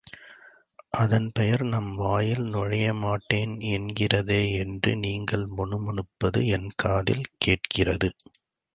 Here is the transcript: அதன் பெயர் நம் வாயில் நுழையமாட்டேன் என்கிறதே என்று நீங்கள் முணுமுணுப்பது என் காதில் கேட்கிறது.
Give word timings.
அதன் 0.95 1.27
பெயர் 1.31 1.63
நம் 1.63 1.91
வாயில் 1.95 2.41
நுழையமாட்டேன் 2.47 3.53
என்கிறதே 3.71 4.41
என்று 4.57 4.93
நீங்கள் 4.97 5.47
முணுமுணுப்பது 5.57 6.41
என் 6.47 6.69
காதில் 6.75 7.25
கேட்கிறது. 7.37 8.09